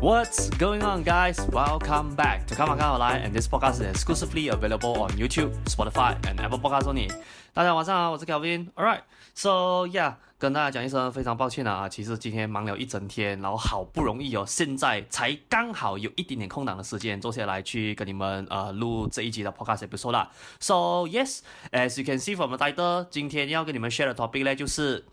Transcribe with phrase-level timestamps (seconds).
[0.00, 1.40] What's going on, guys?
[1.50, 5.52] Welcome back to Come On Come Online, and this podcast is exclusively available on YouTube,
[5.64, 7.10] Spotify, and Apple Podcasts only.
[7.52, 8.70] 大家晚上好，我是 Kelvin.
[8.76, 9.00] Alright,
[9.34, 20.30] so yeah，跟大家讲一声非常抱歉啊，其实今天忙了一整天，然后好不容易哦，现在才刚好有一点点空档的时间，坐下来去跟你们呃录这一集的 podcast episode 啦。
[20.60, 21.40] So yes,
[21.72, 25.04] as you can see from the title，今天要跟你们 share 的 topic 呢，就是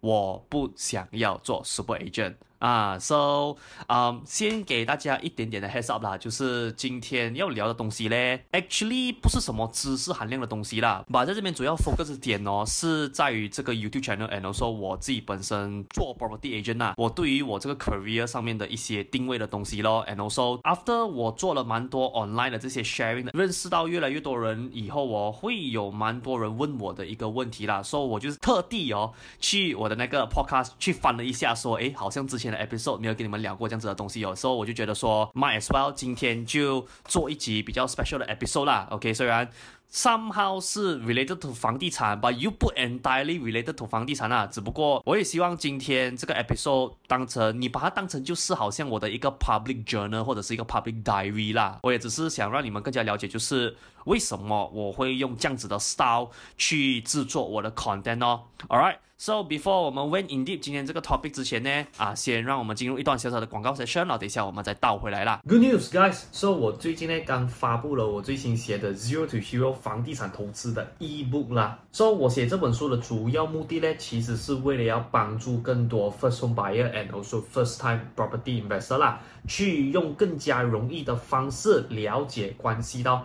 [0.00, 2.34] 我不想要做 super agent。
[2.58, 3.54] 啊、，so，
[3.88, 20.16] 嗯、um,，先给大家一点点的 heads up 啦，就是今天要聊的东西嘞，actually 不是什么知识含量的东西啦，把在这边主要 focus 点哦，是在于这个 YouTube channel，and also 我自己本身做 property agent 啊，我对于我这个 career 上面的一些定位的东西咯，and
[20.16, 32.46] also after 我做了蛮多 online 的这些 sharing，认识到越来越多人以后，我会有蛮多人问我的一个问题啦，所以我就是特地哦，去我的那个 podcast 去翻了一下，说，诶，好像之前。
[32.56, 38.86] Episode 没有跟你们聊过这样子的东西，有时候我就觉得说，might as well 今天就做一集比较 special 的 episode 啦。
[38.90, 39.50] OK，虽然
[39.92, 44.46] somehow 是 related to 房地产，but you put entirely related to 房地产啊。
[44.46, 51.78] 只不过我也希望今天这个 episode 当成你把它当成就是好像我的一个 public journal 或者是一个 public diary 啦。
[51.82, 53.76] 我也只是想让你们更加了解，就是
[54.06, 58.40] 为什么我会用这样子的 style 去制作我的 content 哦。
[58.68, 58.96] Alright。
[59.18, 65.40] So before 我们 went in deep 今天这个 topic 之前呢，啊，先让我们进入一段小小的广告 session，然后等一下我们再倒回来啦。
[65.48, 66.24] Good news, guys!
[66.32, 71.78] So 我最近呢刚发布了我最新写的 Zero to Hero 房地产投资的 ebook 啦。
[71.92, 83.24] So 我写这本书的主要目的呢，其实是为了要帮助更多 first home buyer and also first time property investor 啦，去用更加容易的方式了解关系到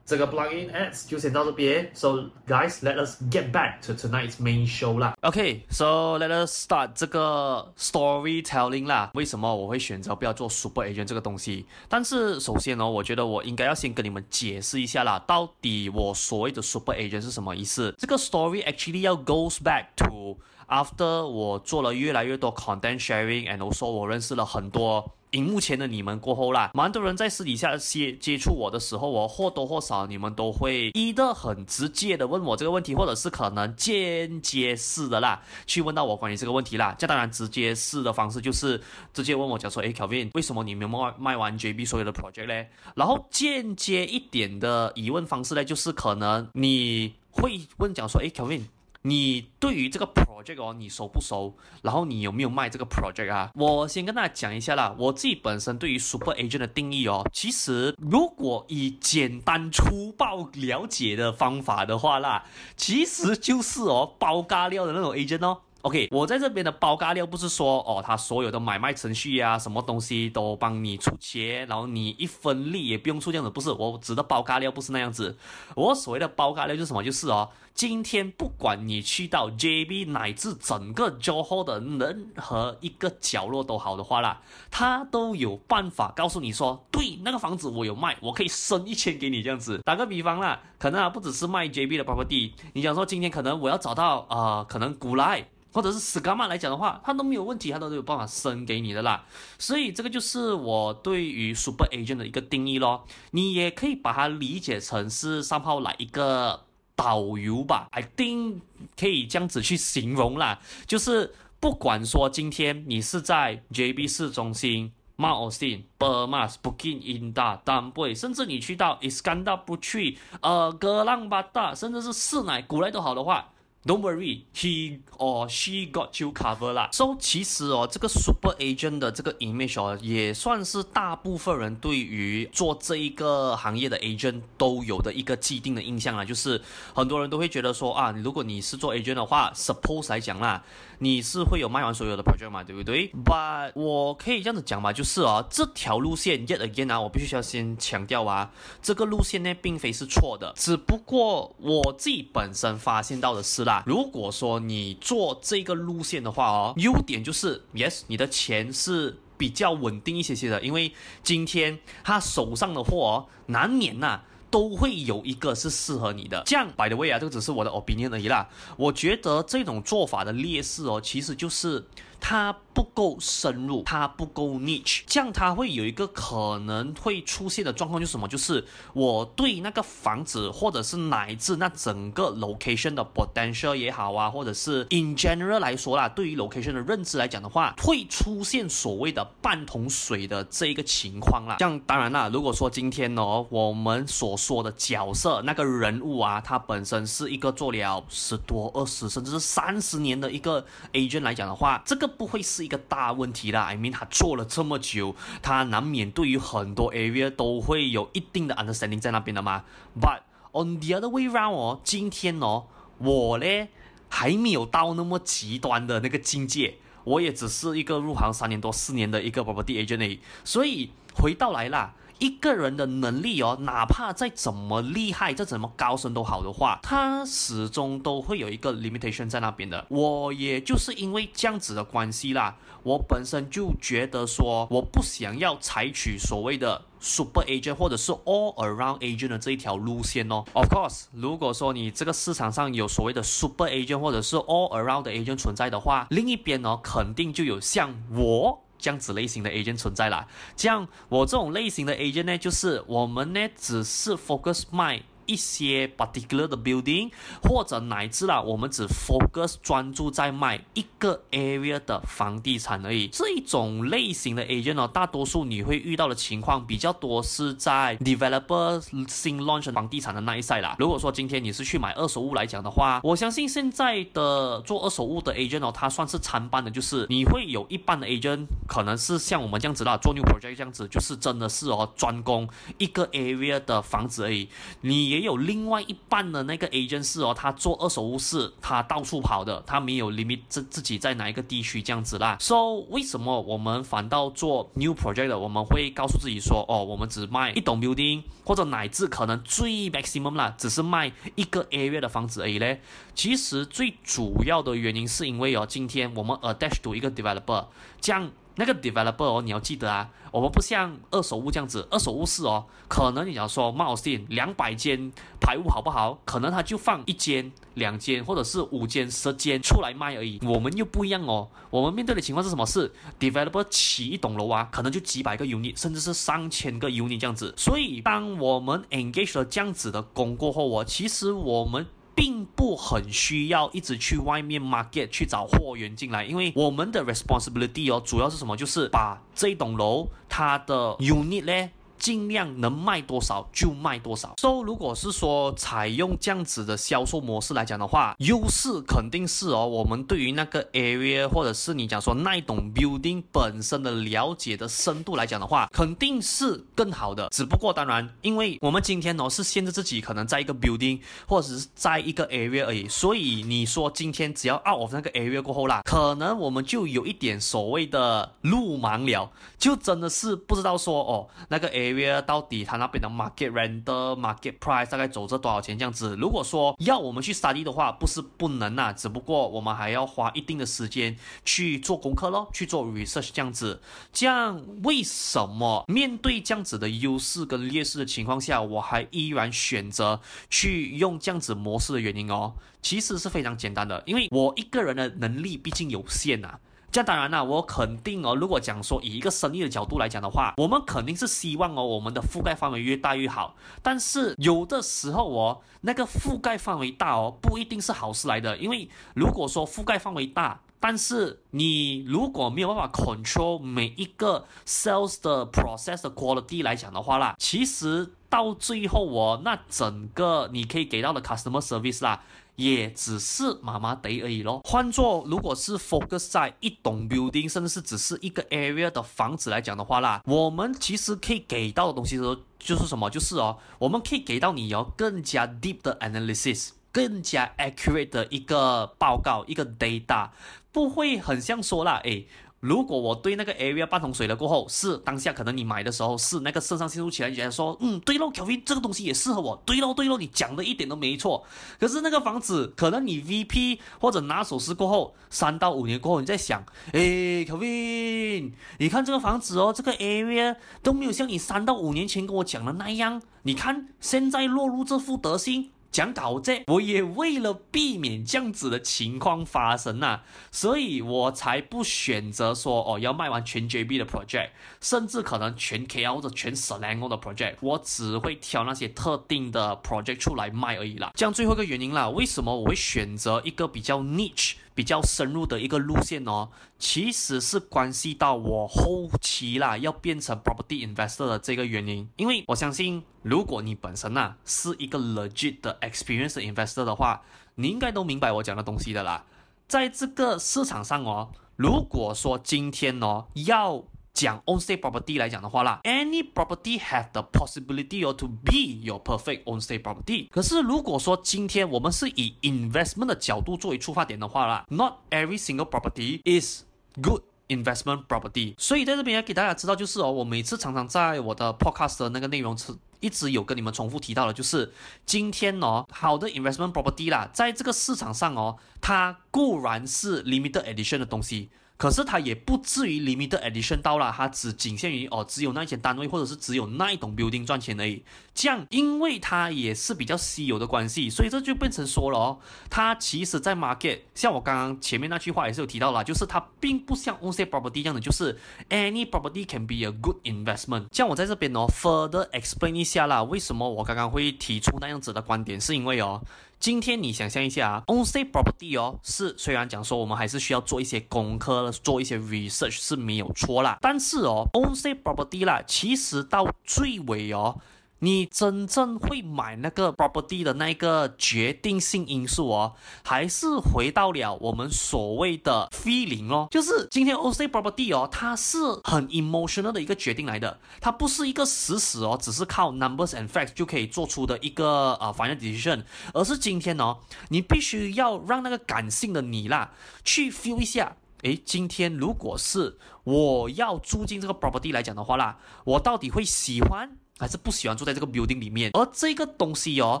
[0.10, 5.16] 这个 plugin ads 就先到这边，So guys, let us get back to tonight's main show 啦。
[5.20, 9.12] OK，so let us start 这个 storytelling 啦。
[9.14, 11.64] 为什么我会选择不要做 super agent 这个东西？
[11.88, 17.94] 但是首先呢，我觉得我应该要先跟你们解释一下啦，到底我所谓的 super agent 是什么意思？
[17.96, 25.08] 这个 story actually 要 goes back to after 我做了越来越多 content sharing，and also 我认识了很多。
[25.32, 36.94] 荧幕前的你们过后啦，蛮多人在私底下接接触我的时候，我或多或少你们都会一的很直接的问我这个问题，或者是可能间接式的啦，去问到我关于这个问题啦。
[36.98, 38.80] 这当然直接式的方式就是
[39.12, 42.66] 直接问我讲说，诶，Kelvin，为什么你没有卖卖完 JB 所有的 project 呢？
[42.94, 48.62] 然后间接一点的疑问方式呢，就是可能你会问讲说，诶，Kelvin。
[49.02, 51.56] 你对于这个 project 哦，你熟不熟？
[51.82, 53.50] 然后你有没有卖这个 project 啊？
[53.54, 62.44] 我先跟大家讲一下啦，我自己本身对于 super agent 的定义哦，其实如果以简单粗暴了解的方法的话啦，
[62.76, 65.62] 其实就是哦包咖料的那种 agent 哦。
[65.82, 75.38] OK，我在这边的包嘎料不是说哦，他所有的买卖程序啊，什么东西都帮你出钱，然后你一分利也不用出这样子，不是，我指的包嘎料不是那样子。
[75.74, 77.02] 我所谓的包嘎料就是什么？
[77.02, 89.78] 就是哦，今天不管你去到 JB 乃至整个 Johor 的任何一个角落都好的话啦，他都有办法告诉你说，对，那个房子我有卖，我可以升一千给你这样子。
[89.82, 95.46] 打个比方啦，可能啊不只是卖 JB 的 property，你想说今天可能我要找到啊、可能古来。
[95.72, 99.24] 或者是斯伽马来讲的话，他都没有问题，他都有办法升给你的啦。
[99.58, 103.06] 所以这个就是我对于 super agent 的一个定义咯。
[103.30, 106.64] 你也可以把它理解成是 somehow 来一个
[106.96, 108.60] 导游吧，I think
[108.98, 110.58] 可以这样子去形容啦。
[110.86, 123.50] 就是不管说今天你是在 JB 市中心、Mount Austin、bermudgeendam 甚至你去到 Iskandar Puteri、呃格朗巴达，甚至是士乃古来都好的话。
[123.82, 126.90] Don't worry, he or she got you covered 啦。
[126.92, 136.22] So 其实哦，这个 super agent 的这个 image 哦，也算是大部分人对于做这一个行业的 agent 都有的一个既定的印象啦。
[136.22, 136.60] 就是
[136.92, 140.62] 很多人都会觉得说啊，如果你是做 agent 的话，suppose 来讲啦，
[141.02, 148.50] 你是会有卖完所有的 project 嘛，对不对？But 我可以这样子讲吧，就是哦，这条路线 yet again 啊，我必须要先强调啊，
[148.82, 153.82] 这个路线呢，并非是错的，只不过我自己本身发现到的是啦。
[153.86, 160.92] 如果说你做这个路线的话哦，优点就是，yes，你的钱是比较稳定一些些的，因为
[161.22, 164.20] 今天他手上的货哦，难免呐、
[164.50, 166.42] 都会有一个是适合你的。
[166.44, 168.48] 这样，by the way 啊，这个只是我的 opinion 而已啦。
[168.76, 171.84] 我觉得这种做法的劣势哦，其实就是。
[172.20, 178.28] 它不够深入，它不够 niche，这样它会有一个可能会出现的状况，就是什么？
[178.28, 191.56] 就是我对那个房子，或者是乃至那整个 location 的 potential 也好啊，或者是 in general 来说啦，对于 location 的认知来讲的话，会出现所谓的半桶水的这一个情况啦。
[191.58, 202.09] 像当然啦，如果说今天呢，我们所说的角色那个人物啊，他本身是一个做了十多、二十，甚至是三十年的一个 agent 来讲的话，这个。
[202.10, 203.62] 不会是一个大问题啦。
[203.62, 209.64] I mean，他做了这么久，他难免对于很多 area 都会有一定的 understanding 在那边的嘛。
[209.98, 210.20] But
[210.52, 212.64] on the other way round 哦，今天哦，
[212.98, 213.68] 我呢
[214.08, 221.94] 还没有到那么极端的那个境界，我也只是一个入行三年多、四年的一个 property agent，所以回到来啦。
[222.20, 229.84] 一个人的能力哦，哪怕再怎么厉害，再怎么高深都好的话，他始终都会有一个 limitation 在那边的。
[229.88, 240.44] 我也就是因为这样子的关系啦，我本身就觉得说，我不想要采取所谓的 super agent 或者是 all around agent 的这一条路线哦。
[240.52, 248.62] Of course，如果说你这个市场上有所谓的 super agent 或者是 all around agent 存在的话，另一边呢，肯定就有像我。
[248.80, 255.02] 这样子类型的 agent 存在啦，这样我这种类型的 agent 呢，就是我们呢只是 focus 卖。
[255.30, 263.06] 一些 particular 的 building 或者乃至啦，我们只 focus 专注在卖一个 area 的房地产而已。
[263.06, 270.74] 这一种类型的 agent 呢，大多数你会遇到的情况比较多是在 developer 新 launch 房地产的那一 side 啦。
[270.80, 282.48] 如果说今天你是去买二手物来讲的话，我相信现在的做二手物的 agent 哦，它算是参半的，就是你会有一半的 agent 可能是像我们这样子啦，做 new project 这样子，就是真的是哦专攻
[282.78, 284.48] 一个 area 的房子而已。
[284.80, 292.38] 你也有另外一半的那个 agent 哦，他做二手屋是，他到处跑的，他没有 limit 自自己在哪一个地区这样子啦。
[292.40, 295.36] So 为什么我们反倒做 new project？
[295.36, 302.80] 我们会告诉自己说，哦，我们只卖一栋 building，或者乃至可能最 maximum 啦，只是卖一个 area 的房子而已嘞。
[303.14, 307.66] 其实最主要的原因是因为哦，今天我们 attach to 一个 developer，
[308.00, 308.30] 这样。
[308.60, 316.18] 那个 developer 哦，你要记得啊，我们不像二手屋这样子，二手屋是哦，可能你要说 m o u s e 两百间排屋好不好？
[316.26, 320.38] 可能他就放一间、两间，或者是五间、十间出来卖而已。
[320.42, 322.66] 我们又不一样哦，我们面对的情况是什么？
[322.66, 327.54] 是 developer 起一栋楼啊，可能就几百个 unit，甚至是上千个 unit 这样子。
[327.56, 331.86] 所以当我们 engage 了这样子的工过后哦，其实我们。
[332.20, 338.54] 并不很需要一直去外面 market 去找货源进来，因为我们的 responsibility 哦，主要是什么？
[338.54, 344.34] 就是把这栋楼它的 unit 呢尽量能卖多少就卖多少。
[344.38, 357.28] 所以如果是说采用这样子的销售模式来讲的话，优势肯定是哦，我们对于那个 area 或者是你讲说那一栋 building 本身的了解的深度来讲的话，肯定是更好的。
[357.30, 371.89] 只不过当然，因为我们今天哦是限制自己可能在一个 building 或者是在一个 area 而已，所以你说今天只要 out of 那个 area 过后啦，可能我们就有一点所谓的路盲了，就真的是不知道说哦那个 area
[372.26, 376.16] 到底它那边的 market render market price 大概走着多少钱这样子。
[376.16, 383.80] 如果说要我们去 study 的话，不是不能呐，只不过我们还要花一定的时间去做功课咯，去做 research 这样子。
[384.12, 396.58] 这样为什么面对这样子的优势跟劣势的情况下，我还依然选择去用这样子模式的原因哦，其实是非常简单的，因为我一个人的能力毕竟有限呐。
[396.92, 403.54] 这样当然啦，我肯定哦，如果讲说以一个生意的角度来讲的话，我们肯定是希望哦，我们的覆盖范围越大越好。
[403.82, 422.22] 但是有的时候哦，那个覆盖范围大哦，不一定是好事来的，因为如果说覆盖范围大，但是你如果没有办法 control 每一个 sales 的 process 的 quality 来讲的话啦，其实到最后哦，那整个你可以给到的 customer service 啦。
[422.60, 424.60] 也只是麻麻地而已咯。
[424.64, 433.08] 换做如果是 focus 在一栋 building，甚至是只是一个 area 的房子来讲的话啦，我们其实可以给到的东西是就是什么？
[433.08, 440.28] 就是哦，我们可以给到你要更加 deep 的 analysis，更加 accurate 的一个报告，一个 data，
[440.70, 442.28] 不会很像说啦，诶。
[442.60, 451.42] 如果我对那个 area 半桶水了过后，是当下可能你买的时候是那个肾上腺素起来，觉得说，嗯，对喽 Kevin 这个东西也适合我，对喽，对喽，你讲的一点都没错。
[451.78, 456.62] 可是那个房子，可能你 VP 或者拿手试过后，三到五年过后，你在想，
[456.92, 465.70] 诶 Kevin，你看这个房子哦，这个 area 都没有像你三到五年前跟我讲的那样，你看现在落入这副德行。
[465.90, 470.20] 讲到这，我也为了避免这样子的情况发生呐、
[470.52, 481.10] 所以我才不选择说哦要卖完全 JB 的 project，甚至可能全 KL 或者全 Selangor 的 project，我只会挑那些特定的 project 出来卖而已啦。
[481.14, 484.54] 这样最后一个原因啦，为什么我会选择一个比较 niche？
[484.80, 492.08] 比较深入的一个路线哦，其实是关系到我后期啦要变成 property investor 的这个原因。
[492.16, 497.20] 因为我相信，如果你本身呐、啊、是一个 legit 的 experience investor 的话，
[497.56, 499.26] 你应该都明白我讲的东西的啦。
[499.68, 503.84] 在这个市场上哦，如果说今天哦要
[504.20, 509.82] 讲 on state property 来讲的话啦，any property have the possibility or to be your perfect on state
[509.82, 510.28] property。
[510.28, 516.64] 可是如果说今天我们是以 investment 的角度作为出发点的话啦，not every single property is
[517.00, 518.54] good investment property。
[518.58, 524.70] 所以在这边要给大家知道，就是哦，我每次常常在我的 podcast 的那个内容是一直有跟你们重复提到的，就是
[525.06, 531.48] 今天哦，好的 investment property 啦，在这个市场上哦，它固然是 limited edition 的东西。
[531.80, 538.04] 可是它也不至于 limited edition 到了，它只仅限于哦，只有那一间单位，或者是只有那一栋 building 赚钱而已。
[538.34, 550.84] 这样，因为它也是比较稀有的关系，所以这就变成说了哦，它其实在 market，像我刚刚前面那句话也是有提到了，就是它并不像 o n s a property 这样的，就是 any property can be a good investment。
[550.92, 556.20] 像我在这边哦，further explain 一下啦，为什么我刚刚会提出那样子的观点，是因为哦。
[556.60, 567.58] 今天你想象一下啊，on say property 哦，是虽然讲说我们还是需要做一些功课，做一些 research 是没有错啦，但是哦，on say property 啦，其实到最尾哦。
[568.00, 590.30] 你真正会买那个 property 的那个决定性因素哦，还是回到了我们所谓的 feeling 哦，就是今天 OC property 哦，它是很 emotional 的一个决定来的，它不是一个死死哦，只是靠 numbers and facts 就可以做出的一个呃 final decision，而是今天哦，你必须要让那个感性的你啦去
[590.30, 596.96] feel 一下，诶，今天如果是我要住进这个 property 来讲的话啦，我到底会喜欢？
[597.20, 600.00] 还是不喜欢住在这个 building 里面，而这个东西哦，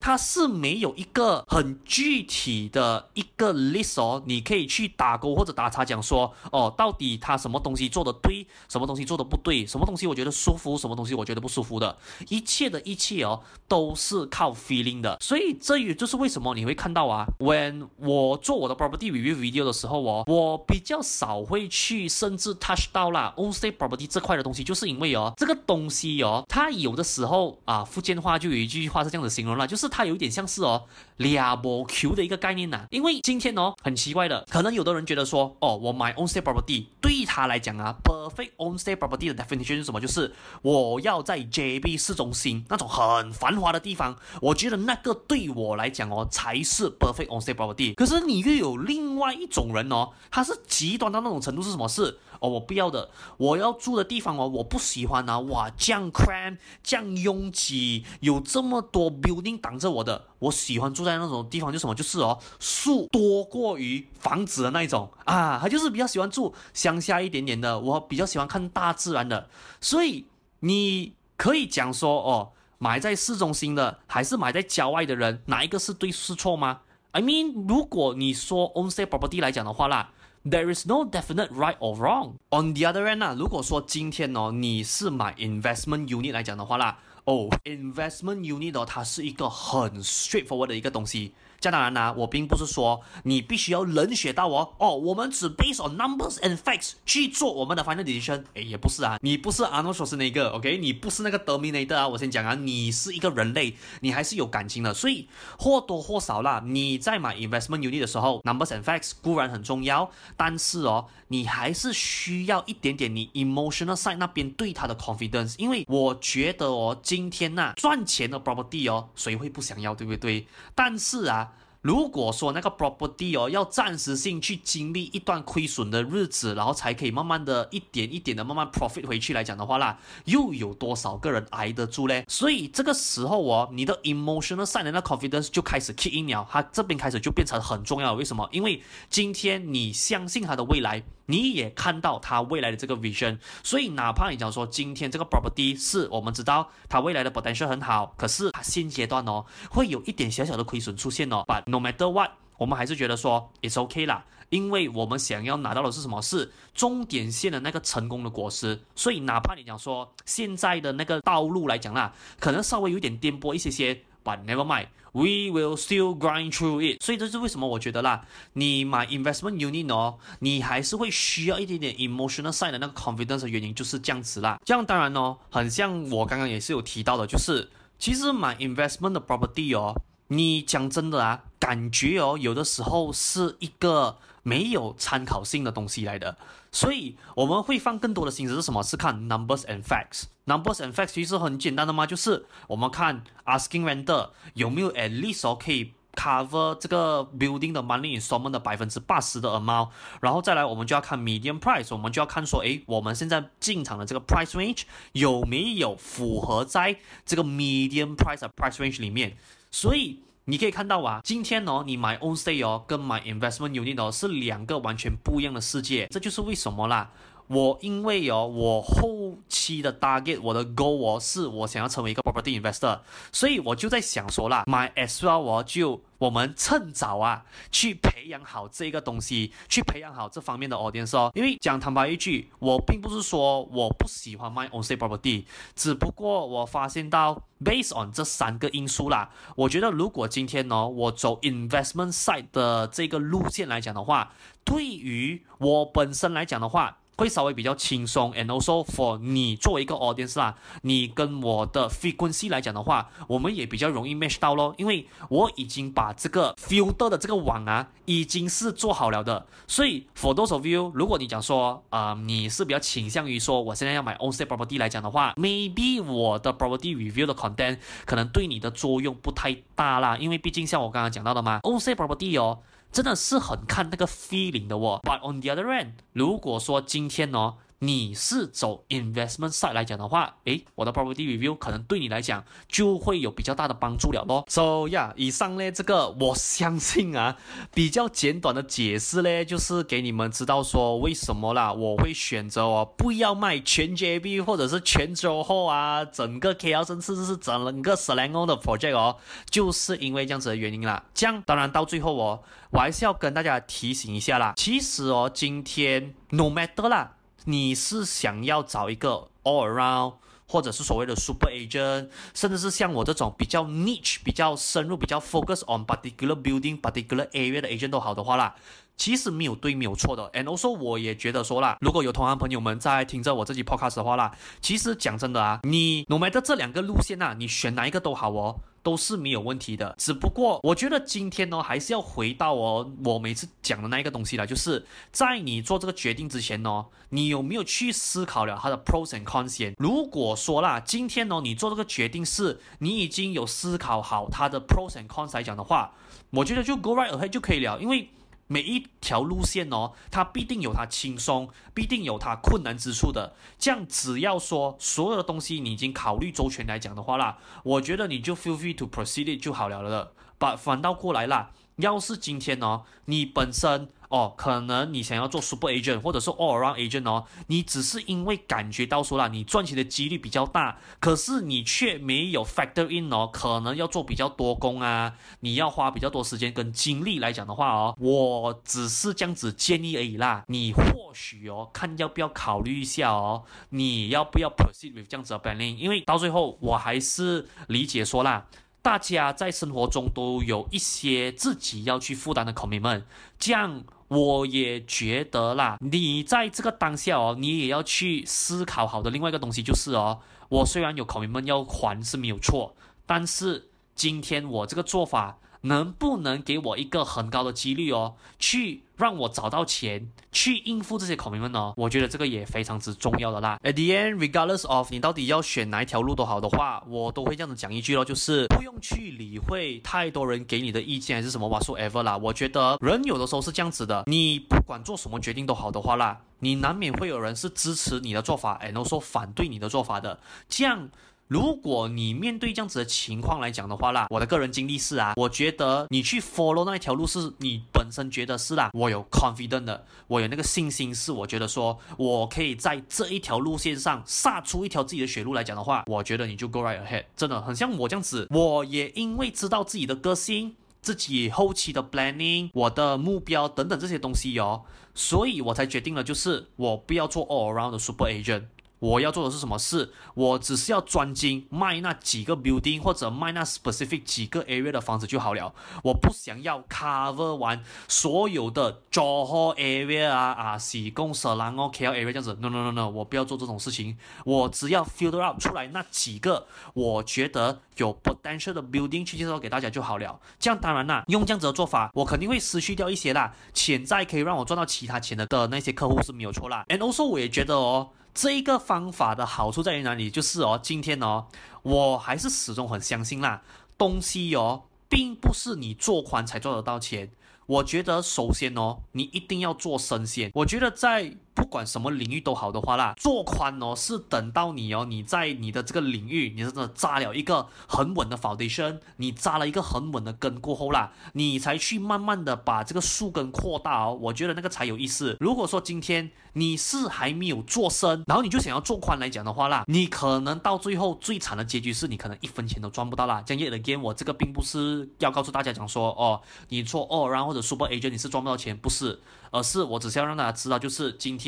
[0.00, 11.96] 它是没有一个很具体的一个 list 哦，你可以去打勾或者打叉讲说哦，到底它什么东西做的对，什么东西做的不对，什么东西我觉得舒服，什么东西我觉得不舒服的，
[12.28, 15.16] 一切的一切哦，都是靠 feeling 的。
[15.18, 27.05] 所以这也就是为什么你会看到啊，when 我做我的 property review video 的时候哦，我比较少会去甚至 touch 到啦 on state property 这块的东西，就是因为哦，这个东西哦，它有的。
[27.06, 30.84] 时候啊，福建话就有一句话是这样子形容了，就是它有一点像是哦，
[31.18, 32.86] 两波 Q 的一个概念呐。
[32.90, 40.00] 因为今天哦，很奇怪的，可能有的人觉得说，哦，我买 on stay property 对他来讲啊，perfect on stay property 的 definition 是什么？
[40.00, 47.94] 就是我要在 JB 市中心那种很繁华的地方，我觉得那个对我来讲哦，才是 perfect on stay property。
[47.94, 52.18] 可是你又有另外一种人哦，他是极端到那种程度是什么事？
[52.40, 55.38] 哦，我不要的，我要住的地方哦，我不喜欢啊！
[55.40, 69.48] 哇，这样 cram，这样拥挤，有这么多 building 挡着我的，我喜欢住在那种地方，就什么，就是哦，树多过于房子的那一种啊，他就是比较喜欢住乡下一点点的，我比较喜欢看大自然的，
[69.80, 70.26] 所以
[70.60, 76.80] 你可以讲说哦，买在市中心的还是买在郊外的人，哪一个是对是错吗
[77.12, 80.10] ？I mean，如果你说 on stay property 来讲的话啦。
[80.45, 82.37] There is no definite right or wrong.
[82.49, 91.33] On the other end 啊，如果说今天哦，你是买 investment unit 来讲的话啦，哦，investment unit 哦，它是一个很 straightforward 的一个东西。
[91.60, 98.44] 这当然啦，我并不是说你必须要冷血到哦哦，我们只 based on numbers and facts 去做我们的 final decision。
[98.54, 102.08] 诶，也不是啊，你不是 Arnold Schwarzenegger OK，你不是那个 Terminator 啊。
[102.08, 120.46] 我先讲啊，你是一个人类，你还是有感情的，所以或多或少啦，你在买 investment unit 的时候，numbers and facts 固然很重要，但是哦，你还是需要一点点你 emotional side 那边对它的 confidence，因为我觉得哦，今天呐、啊、赚钱的 property 哦，谁会不想要，对不对？
[120.74, 121.52] 但是啊。
[121.82, 132.24] 如果说那个 property 哦，要暂时性去经历一段亏损的日子，然后才可以慢慢的一点一点的慢慢 profit 回去来讲的话啦，又有多少个人挨得住嘞？
[132.28, 138.14] 所以这个时候哦，你的 emotional side 的那 confidence 就开始 kick in 了，它这边开始就变成很重要。
[138.14, 138.48] 为什么？
[138.50, 141.02] 因为今天你相信它的未来。
[141.26, 151.44] 你也看到它未来的这个 vision，所以哪怕你讲说今天这个 property 是我们知道它未来的 potential 很好，可是它现阶段哦会有一点小小的亏损出现哦。
[151.46, 156.22] But no matter what，我们还是觉得说 it's OK 啦，因为我们想要拿到的是什么？
[156.22, 158.80] 是终点线的那个成功的果实。
[158.94, 164.00] 所以哪怕你讲说现在的那个道路来讲啦，可能稍微有点颠簸一些些。
[164.26, 167.00] But never mind, we will still grind through it.
[167.00, 168.22] 所以这是为什么我觉得啦，
[168.54, 174.58] 你买 investment unit 哦，你还是会需要一点点 emotional side 的那个 confidence 的原因就是这样子啦。
[174.64, 179.94] 这样当然哦，很像我刚刚也是有提到的，就是其实买 investment 的 property 哦，
[180.26, 186.38] 你讲真的啊，感觉哦，有的时候是一个没有参考性的东西来的。
[186.70, 188.80] 所以我们会放更多的心思是什么？
[188.80, 190.26] 是看 numbers and facts。
[190.46, 198.50] numbers and facts 其实很简单的嘛，就是我们看 asking renter 有没有 at least 可以 cover 这个 building 的 money installment
[198.50, 199.88] 的百分之八十的 amount。
[200.20, 204.82] 然后再来，我们就要看 median price，我们就要看说，诶，我们现在进场的这个 price range
[205.12, 209.36] 有没有符合在这个 median price 的 price range 里面。
[209.72, 210.20] 所以。
[210.48, 216.06] 你可以看到啊，今天哦，你买 own stay 哦，跟买 investment unit 哦，是两个完全不一样的世界。
[216.08, 217.10] 这就是为什么啦。
[217.48, 223.00] 我因为哦，我后期的 target，我的 goal 哦，是我想要成为一个 property investor，
[223.32, 231.30] 所以我就在想说啦，买 as well 我就我们趁早啊，去培养好这个东西，去培养好这方面的 audience 哦。
[231.34, 235.44] 因为讲坦白一句，我并不是说我不喜欢卖 on stay property，
[235.76, 244.32] 只不过我发现到 based on 这三个因素啦，我觉得如果今天呢，我走 investment side 的这个路线来讲的话，
[244.64, 246.98] 对于我本身来讲的话。
[247.16, 259.46] 会稍微比较轻松，and also for 你作为一个 audience 啦，你跟我的 frequency 来讲的话，我们也比较容易 match 到咯，因为我已经把这个 filter 的这个网啊，已经是做好了的。
[259.66, 271.94] 所以 for those of you，如果你讲说，呃，你是比较倾向于说，我现在要买 on stay property 来讲的话，maybe 我的 property review 的 content 可能对你的作用不太大啦，因为毕竟像我刚刚讲到的嘛，on stay
[271.94, 272.58] property 哦。
[272.92, 275.00] 真的是很看那个 feeling 的哦。
[275.02, 284.44] But on the other end，如果说今天呢，你是走 investment side 来讲的话，诶，我的 property review 可能对你来讲就会有比较大的帮助了咯。
[284.48, 287.36] So yeah，以上呢这个我相信啊，
[287.74, 299.16] 比较简短的解释呢，就是给你们知道说为什么啦，我会选择哦不要卖全 JB 或者是全州后啊，整个 KL 甚至是整个 Selangor 的 project 哦，
[299.50, 301.04] 就是因为这样子的原因啦。
[301.12, 307.12] 这样当然到最后哦，我还是要跟大家提醒一下啦，其实哦，今天 no matter 啦。
[307.46, 310.14] 你是想要找一个 all around，
[310.48, 318.54] 或者是所谓的 super agent，甚至是像我这种比较 niche、比较深入、比较 focus on particular building、particular area 的 agent 都好的话啦。
[318.96, 320.30] 其实没有对，没有错的。
[320.32, 324.32] And also，我也觉得说啦，如果有同行朋友们在听着我这集 podcast 的话啦，
[324.62, 328.58] 其实讲真的啊，你 no matter 这两个路线啊，你选哪一个都好哦。
[328.86, 339.74] 都是没有问题的，只不过我觉得今天呢，还是要回到哦，我每次讲的那一个东西了，就是在你做这个决定之前呢，你有没有去思考了他的 pros and cons？
[339.78, 345.90] 如果说啦，今天呢，你做这个决定是你已经有思考好它的 pros and cons 来讲的话，
[346.30, 348.08] 我觉得就 go right ahead 就可以了，因为。
[348.46, 353.34] 每一条路线哦，它必定有它轻松，必定有它困难之处的。
[353.58, 360.12] 这样只要说所有的东西你已经考虑周全来讲的话啦，我觉得你就 feel free to proceed 就好了了。
[360.38, 363.88] 把反倒过来啦，要是今天哦，你本身。
[364.08, 388.46] 哦，可能你想要做 super agent 或者是 all around agent 哦，你只是因为感觉到说啦，你赚钱的几率比较大，可是你却没有 factor in 哦，可能要做比较多工啊，你要花比较多时间跟精力来讲的话哦，我只是这样子建议而已啦，你或许哦，看要不要考虑一下哦，你要不要 proceed with 这样子的 planning，因为到最后我还是理解说啦。
[388.86, 393.02] 大家在生活中都有一些自己要去负担的 commitment，
[393.36, 395.76] 这样我也觉得啦。
[395.80, 405.38] 你在这个当下哦，你也要去思考好的另外一个东西就是哦，我虽然有 commitment 要还是没有错，但是今天我这个做法。
[405.66, 411.74] 能不能给我一个很高的几率哦，去让我找到钱去应付这些考民们呢？
[411.76, 413.58] 我觉得这个也非常之重要的啦。
[413.62, 422.16] At the end, regardless of 你到底要选哪一条路都好的话，我都会这样子讲一句咯，就是不用去理会太多人给你的意见还是什么 whatsoever 啦。
[422.16, 430.88] 我觉得人有的时候是这样子的，你不管做什么决定都好的话啦，你难免会有人是支持你的做法，然后说反对你的做法的，这样。
[431.28, 454.62] 如果你面对这样子的情况来讲的话啦，我的个人经历是啊，我觉得你去 follow 那一条路是你本身觉得是啦，我有 confident 的，我有那个信心是，我觉得说我可以在这一条路线上杀出一条自己的血路来讲的话，我觉得你就 go right ahead，真的很像我这样子，我也因为知道自己的个性、自己后期的 planning、我的目标等等这些东西哦，
[454.94, 458.44] 所以我才决定了，就是我不要做 all around 的 super agent。
[458.78, 459.90] 我要做的是什么事？
[460.14, 465.54] 我只是要专精卖那几个 building 或者卖那 specific 几个 area 的房子就好了。
[465.82, 472.36] 我不想要 cover 完所有的 Johor area 啊啊，西贡、色兰哦、KL area 这样子。
[472.40, 473.96] No no no no，我不要做这种事情。
[474.24, 480.20] 我只要 filter out 出来那几个我觉得有 potential 的 building 去介绍给大家就好了。
[480.38, 486.64] 这样当然啦，用这样子的做法，我肯定会失去掉一些啦，潜在可以让我赚到其他钱的的那些客户是没有错啦。
[486.68, 487.90] And also 我也觉得哦。
[488.16, 490.10] 这一个方法的好处在于哪里？
[490.10, 491.26] 就是哦，今天哦，
[491.60, 493.42] 我还是始终很相信啦，
[493.76, 497.10] 东西哦，并不是你做宽才赚得到钱。
[497.44, 500.30] 我觉得首先哦，你一定要做生鲜。
[500.34, 501.14] 我觉得在。
[501.36, 515.14] 不管什么领域都好的话啦，做宽哦是等到你哦，你在你的这个领域，你真的扎了一个很稳的 foundation，你扎了一个很稳的根过后啦，你才去慢慢的把这个树根扩大哦，我觉得那个才有意思。
[515.20, 523.22] 如果说今天你是还没有做深，然后你就想要做宽来讲的话啦，你可能到最后最惨的结局是你可能一分钱都赚不到啦。
[523.26, 528.98] 这样 yet again，我这个并不是要告诉大家讲说哦，你做 all round 或者 super agent 你是赚不到钱，不是。
[529.32, 531.25] 而是我只是要让大家知道，就是今天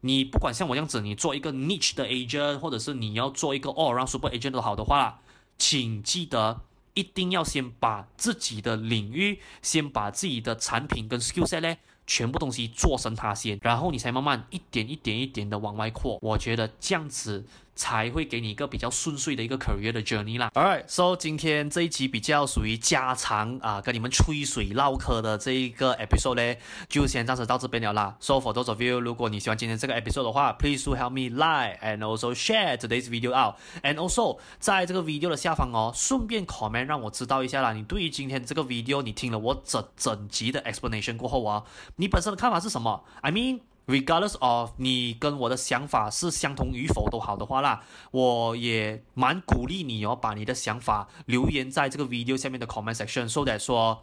[0.00, 5.20] 你不管像我这样子，你做一个 niche 的 agent，或者是你要做一个 all around super agent 都好的话，
[5.56, 6.60] 请记得
[6.94, 11.76] 一定要先把自己的领域，先把自己的产品跟 skill set 呢，
[12.06, 16.18] 全部东西做成它先，然后你才慢慢一点一点一点的往外扩。
[16.20, 17.44] 我觉得这样子。
[17.74, 20.50] 才会给你一个比较顺遂的一个 career 的 journey 啦。
[20.54, 26.56] Alright, so 今天这一集比较属于家常啊，跟你们吹水唠嗑的这一个 episode 呢，
[26.88, 28.16] 就先暂时到这边了啦。
[28.20, 33.30] So for those of you，如果你喜欢今天这个 episode 的话，please do help me like and also share today's video
[33.30, 33.56] out。
[33.82, 41.64] And also 在这个 video 的下方哦，顺便 comment 让我知道一下啦，你对于今天这个 video，你听了我整整集的 explanation 过后啊，
[41.96, 43.60] 你本身的看法是什么？I mean。
[43.86, 54.02] Regardless of 你跟我的想法是相同与否都好的话啦，我也蛮鼓励你哦，把你的想法留言在这个 video 下面的 comment section，so that 说，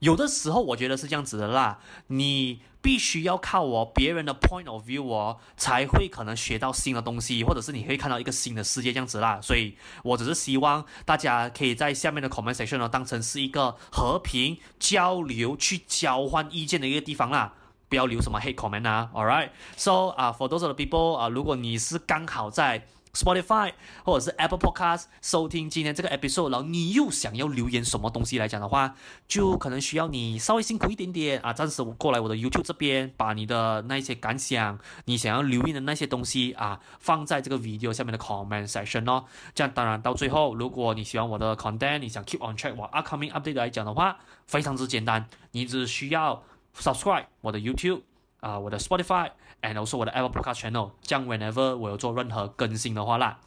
[0.00, 17.54] 有的时候我觉得是这样子的啦，你必须要靠我别人的 point of view 哦，才会可能学到新的东西，或者是你可以看到一个新的世界这样子啦，所以我只是希望大家可以在下面的 comment section 呢，当成是一个和平交流、去交换意见的一个地方啦。
[17.88, 23.72] 不要留什么 hate comment 啊，All right，so 啊，for those of the people 啊，如果你是刚好在 Spotify
[24.04, 28.96] 或者是 Apple Podcast 收听今天这个 episode，然后你又想要留言什么东西来讲的话，
[29.28, 39.26] 就可能需要你稍微辛苦一点点啊，暂时我过来我的 YouTube 这边，把你的那些感想，你想要留言的那些东西啊，放在这个 video 下面的 comment section 哦。
[39.54, 44.16] 这样当然到最后，如果你喜欢我的 content，你想 keep on track 我 upcoming update 来讲的话，
[44.48, 46.42] 非常之简单，你只需要
[46.75, 48.01] subscribe 我的 YouTube
[48.39, 53.39] 啊，我的 Spotify。and also 我的 Apple Podcast channel，这样 whenever 我有做任何更新的话啦，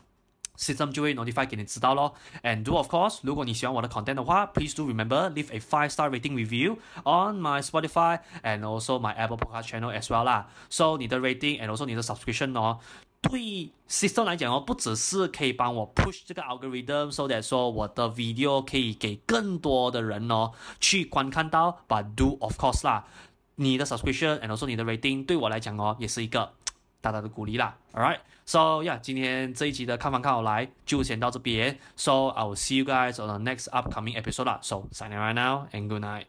[0.59, 2.15] system 就会 notify 给你知道咯。
[2.43, 7.62] And do of course，如果你喜欢我的 content 的话，please do remember leave a five star rating review on my
[7.62, 10.49] Spotify and also my Apple Podcast channel as well 啦。
[10.69, 12.81] So 你的 rating and also 你的 subscription 哦，
[13.22, 23.06] 对 system 来讲哦，不只是可以帮我 push 这个 algorithm，so that 说我的 video 可以给更多的人哦去观看到，but do of course 啦。
[23.56, 26.54] 你的 subscription，and also 你的 rating 对我来讲哦，也是一个
[27.02, 27.76] 大大的鼓励啦。
[27.94, 31.80] All right，so yeah，今天这一集的看房看好来就先到这边。
[31.96, 34.60] So I will see you guys on the next upcoming episode 啦。
[34.62, 36.26] So signing right now and good night。